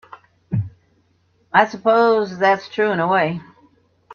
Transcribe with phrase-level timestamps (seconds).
[1.53, 3.39] I suppose that's true in a way.